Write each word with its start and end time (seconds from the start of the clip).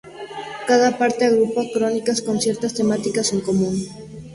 Cada 0.69 0.97
parte 0.97 1.25
agrupa 1.25 1.61
crónicas 1.73 2.23
con 2.25 2.41
ciertas 2.41 2.73
temáticas 2.73 3.31
en 3.35 3.41
común. 3.41 3.75